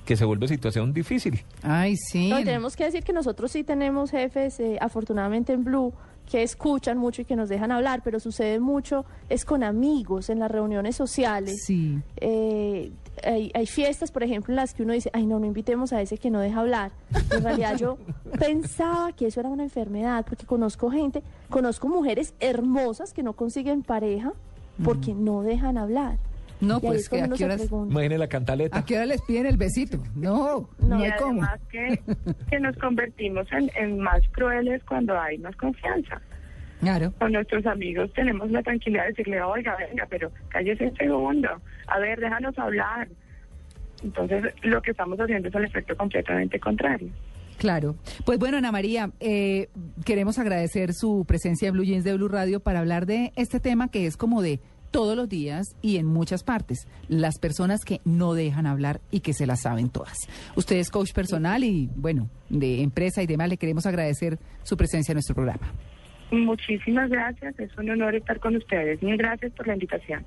que 0.05 0.17
se 0.17 0.25
vuelve 0.27 0.49
situación 0.49 0.93
difícil. 0.93 1.41
Ay, 1.63 1.97
sí. 1.97 2.29
No, 2.29 2.39
y 2.41 2.45
tenemos 2.45 2.77
que 2.77 2.85
decir 2.85 3.03
que 3.03 3.13
nosotros 3.13 3.51
sí 3.51 3.65
tenemos 3.65 4.11
jefes, 4.11 4.61
eh, 4.61 4.77
afortunadamente 4.81 5.53
en 5.55 5.65
Blue, 5.65 5.93
que 6.29 6.43
escuchan 6.43 6.99
mucho 6.99 7.23
y 7.23 7.25
que 7.25 7.37
nos 7.37 7.49
dejan 7.49 7.73
hablar, 7.73 8.03
pero 8.05 8.21
sucede 8.21 8.61
mucho 8.61 9.07
es 9.31 9.45
con 9.45 9.63
amigos, 9.65 10.29
en 10.29 10.39
las 10.39 10.51
reuniones 10.51 10.95
sociales. 10.95 11.63
Sí. 11.65 11.99
Eh, 12.17 12.93
hay, 13.25 13.51
hay 13.55 13.67
fiestas, 13.67 14.13
por 14.13 14.23
ejemplo, 14.23 14.53
en 14.53 14.57
las 14.57 14.75
que 14.75 14.83
uno 14.83 14.93
dice, 14.93 15.11
ay, 15.15 15.27
no, 15.27 15.39
no 15.39 15.47
invitemos 15.47 15.93
a 15.93 16.03
ese 16.03 16.19
que 16.19 16.31
no 16.31 16.41
deja 16.41 16.61
hablar. 16.61 16.93
En 17.31 17.43
realidad 17.43 17.77
yo 17.77 17.97
pensaba 18.39 19.13
que 19.13 19.27
eso 19.27 19.41
era 19.41 19.49
una 19.49 19.63
enfermedad, 19.63 20.25
porque 20.29 20.45
conozco 20.45 20.91
gente, 20.91 21.23
conozco 21.49 21.89
mujeres 21.89 22.35
hermosas 22.41 23.15
que 23.15 23.23
no 23.23 23.33
consiguen 23.33 23.83
pareja 23.83 24.33
porque 24.85 25.15
no 25.15 25.43
dejan 25.43 25.79
hablar. 25.79 26.19
No, 26.61 26.81
pues 26.81 27.03
es 27.03 27.09
que 27.09 27.23
a 27.23 27.29
qué 27.29 27.45
horas. 27.45 27.69
Imagínense 27.71 28.19
la 28.19 28.29
cantaleta. 28.29 28.79
¿a 28.79 28.85
qué 28.85 28.97
hora 28.97 29.07
les 29.07 29.23
piden 29.23 29.47
el 29.47 29.57
besito? 29.57 30.03
No, 30.15 30.69
no, 30.79 31.01
y 31.01 31.05
hay 31.05 31.13
cómo. 31.19 31.43
además 31.43 31.61
que, 31.71 32.01
que 32.51 32.61
nos 32.61 32.77
convertimos 32.77 33.47
en, 33.53 33.71
en 33.77 34.01
más 34.01 34.21
crueles 34.33 34.83
cuando 34.85 35.19
hay 35.19 35.39
más 35.39 35.55
confianza. 35.57 36.21
Claro. 36.81 37.13
Con 37.19 37.33
nuestros 37.33 37.67
amigos 37.67 38.13
tenemos 38.13 38.51
la 38.51 38.63
tranquilidad 38.63 39.03
de 39.05 39.09
decirle, 39.09 39.43
oiga, 39.43 39.77
venga, 39.77 40.07
pero 40.09 40.31
cállese 40.49 40.87
un 40.87 40.97
segundo. 40.97 41.49
A 41.87 41.99
ver, 41.99 42.21
déjanos 42.21 42.57
hablar. 42.59 43.09
Entonces, 44.03 44.55
lo 44.63 44.81
que 44.81 44.93
estamos 44.93 45.19
haciendo 45.19 45.49
es 45.49 45.55
el 45.55 45.65
efecto 45.65 45.97
completamente 45.97 46.61
contrario. 46.61 47.11
Claro. 47.59 47.97
Pues 48.25 48.39
bueno, 48.39 48.57
Ana 48.57 48.71
María, 48.71 49.11
eh, 49.19 49.69
queremos 50.05 50.39
agradecer 50.39 50.95
su 50.95 51.25
presencia 51.27 51.69
en 51.69 51.75
Blue 51.75 51.85
Jeans 51.85 52.05
de 52.05 52.15
Blue 52.15 52.29
Radio 52.29 52.61
para 52.61 52.79
hablar 52.79 53.05
de 53.05 53.33
este 53.35 53.59
tema 53.59 53.91
que 53.91 54.07
es 54.07 54.17
como 54.17 54.43
de 54.43 54.61
todos 54.91 55.17
los 55.17 55.29
días 55.29 55.77
y 55.83 55.97
en 55.97 56.07
muchas 56.07 56.43
partes. 56.43 56.87
Las 57.09 57.39
personas 57.39 57.85
que 57.85 58.01
no 58.05 58.35
dejan 58.35 58.67
hablar 58.67 59.01
y 59.11 59.21
que 59.21 59.33
se 59.33 59.47
las 59.47 59.63
saben 59.63 59.89
todas. 59.89 60.17
Usted 60.57 60.77
es 60.77 60.91
coach 60.91 61.13
personal 61.13 61.65
y, 61.65 61.89
bueno, 61.97 62.29
de 62.49 62.83
empresa 62.83 63.23
y 63.23 63.27
demás. 63.27 63.49
Le 63.49 63.57
queremos 63.57 63.87
agradecer 63.87 64.39
su 64.63 64.77
presencia 64.77 65.13
en 65.13 65.17
nuestro 65.17 65.35
programa. 65.35 65.73
Muchísimas 66.31 67.09
gracias, 67.09 67.59
es 67.59 67.77
un 67.79 67.89
honor 67.89 68.15
estar 68.15 68.39
con 68.39 68.55
ustedes. 68.57 69.03
Mil 69.03 69.17
gracias 69.17 69.53
por 69.53 69.67
la 69.67 69.73
invitación. 69.73 70.25